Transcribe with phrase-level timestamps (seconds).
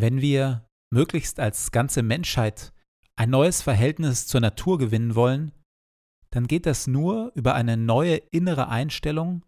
[0.00, 2.72] Wenn wir möglichst als ganze Menschheit
[3.16, 5.52] ein neues Verhältnis zur Natur gewinnen wollen,
[6.30, 9.44] dann geht das nur über eine neue innere Einstellung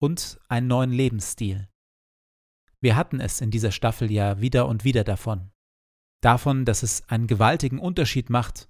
[0.00, 1.68] und einen neuen Lebensstil.
[2.80, 5.50] Wir hatten es in dieser Staffel ja wieder und wieder davon.
[6.22, 8.68] Davon, dass es einen gewaltigen Unterschied macht,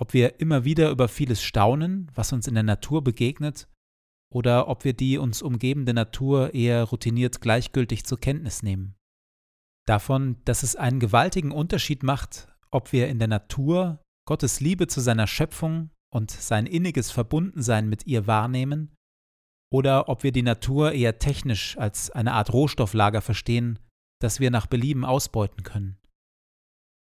[0.00, 3.68] ob wir immer wieder über vieles staunen, was uns in der Natur begegnet,
[4.32, 8.96] oder ob wir die uns umgebende Natur eher routiniert gleichgültig zur Kenntnis nehmen
[9.86, 15.00] davon, dass es einen gewaltigen Unterschied macht, ob wir in der Natur Gottes Liebe zu
[15.00, 18.94] seiner Schöpfung und sein inniges Verbundensein mit ihr wahrnehmen,
[19.72, 23.78] oder ob wir die Natur eher technisch als eine Art Rohstofflager verstehen,
[24.20, 25.98] das wir nach Belieben ausbeuten können.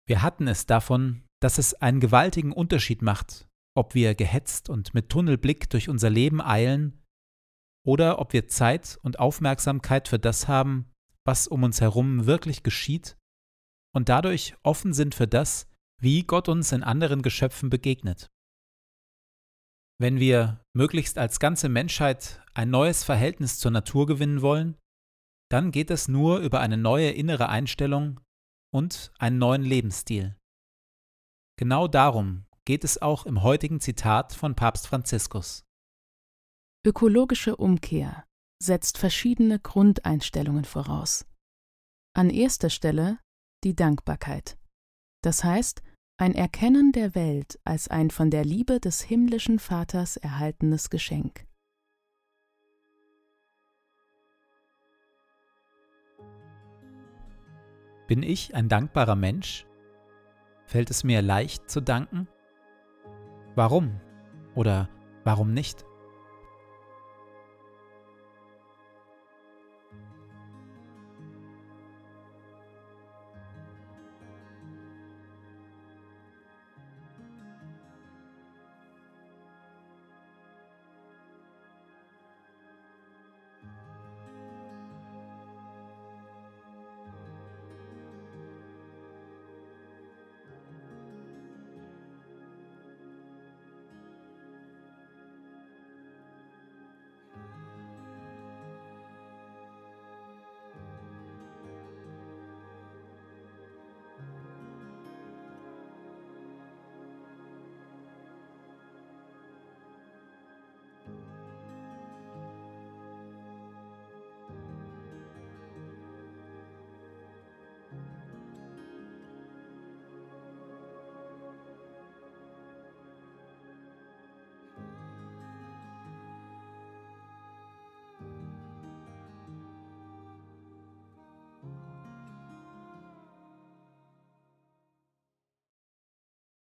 [0.07, 5.09] Wir hatten es davon, dass es einen gewaltigen Unterschied macht, ob wir gehetzt und mit
[5.09, 7.03] Tunnelblick durch unser Leben eilen,
[7.87, 10.91] oder ob wir Zeit und Aufmerksamkeit für das haben,
[11.25, 13.17] was um uns herum wirklich geschieht
[13.95, 15.69] und dadurch offen sind für das,
[16.01, 18.31] wie Gott uns in anderen Geschöpfen begegnet.
[20.01, 24.77] Wenn wir möglichst als ganze Menschheit ein neues Verhältnis zur Natur gewinnen wollen,
[25.51, 28.21] dann geht es nur über eine neue innere Einstellung
[28.73, 30.37] und einen neuen Lebensstil.
[31.57, 35.65] Genau darum geht es auch im heutigen Zitat von Papst Franziskus.
[36.85, 38.27] Ökologische Umkehr
[38.65, 41.27] setzt verschiedene Grundeinstellungen voraus.
[42.15, 43.19] An erster Stelle
[43.65, 44.57] die Dankbarkeit.
[45.23, 45.83] Das heißt,
[46.17, 51.47] ein Erkennen der Welt als ein von der Liebe des himmlischen Vaters erhaltenes Geschenk.
[58.07, 59.67] Bin ich ein dankbarer Mensch?
[60.67, 62.29] Fällt es mir leicht zu danken?
[63.55, 64.01] warum
[64.55, 64.89] oder
[65.25, 65.85] warum nicht?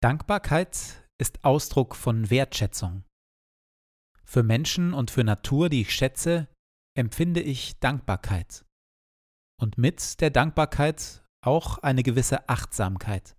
[0.02, 3.04] Dankbarkeit ist Ausdruck von Wertschätzung.
[4.24, 6.48] Für Menschen und für Natur, die ich schätze,
[6.98, 8.64] empfinde ich Dankbarkeit.
[9.60, 13.36] Und mit der Dankbarkeit auch eine gewisse Achtsamkeit.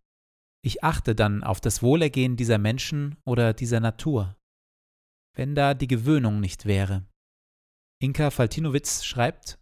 [0.64, 4.38] Ich achte dann auf das Wohlergehen dieser Menschen oder dieser Natur.
[5.36, 7.06] Wenn da die Gewöhnung nicht wäre.
[8.02, 9.60] Inka Faltinowitz schreibt,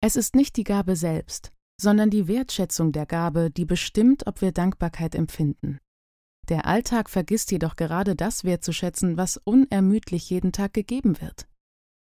[0.00, 1.50] Es ist nicht die Gabe selbst,
[1.80, 5.80] sondern die Wertschätzung der Gabe, die bestimmt, ob wir Dankbarkeit empfinden.
[6.50, 11.46] Der Alltag vergisst jedoch gerade das wertzuschätzen, was unermüdlich jeden Tag gegeben wird.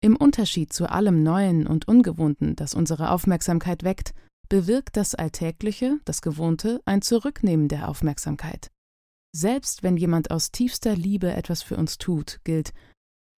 [0.00, 4.14] Im Unterschied zu allem Neuen und Ungewohnten, das unsere Aufmerksamkeit weckt,
[4.48, 8.70] bewirkt das Alltägliche, das Gewohnte, ein Zurücknehmen der Aufmerksamkeit.
[9.32, 12.72] Selbst wenn jemand aus tiefster Liebe etwas für uns tut, gilt,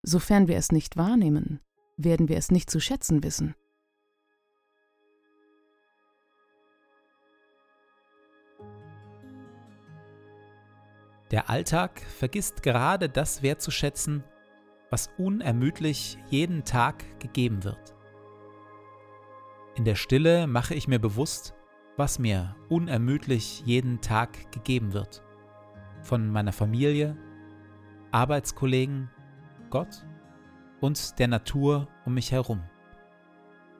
[0.02, 1.60] sofern wir es nicht wahrnehmen,
[1.96, 3.54] werden wir es nicht zu schätzen wissen.
[11.32, 14.22] Der Alltag vergisst gerade das wertzuschätzen,
[14.90, 17.94] was unermüdlich jeden Tag gegeben wird.
[19.74, 21.54] In der Stille mache ich mir bewusst,
[21.96, 25.22] was mir unermüdlich jeden Tag gegeben wird.
[26.02, 27.16] Von meiner Familie,
[28.10, 29.10] Arbeitskollegen,
[29.70, 30.04] Gott
[30.82, 32.62] und der Natur um mich herum.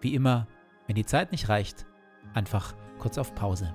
[0.01, 0.49] Wie immer,
[0.87, 1.87] wenn die Zeit nicht reicht,
[2.33, 3.75] einfach kurz auf Pause.